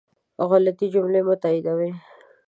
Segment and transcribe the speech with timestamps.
[0.49, 1.91] غلطي جملې مه تائیدوئ